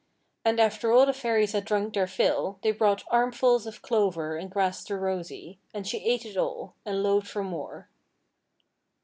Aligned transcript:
And 0.43 0.59
after 0.59 0.91
all 0.91 1.05
the 1.05 1.13
Fairies 1.13 1.51
had 1.51 1.63
drunk 1.63 1.93
their 1.93 2.07
fill, 2.07 2.57
they 2.63 2.71
brought 2.71 3.03
armfuls 3.11 3.67
of 3.67 3.83
clover 3.83 4.35
and 4.35 4.49
grass 4.49 4.83
to 4.85 4.97
Rosy; 4.97 5.59
and 5.75 5.85
she 5.85 5.99
ate 6.03 6.25
it 6.25 6.37
all, 6.37 6.73
and 6.87 7.03
lowed 7.03 7.27
for 7.27 7.43
more. 7.43 7.87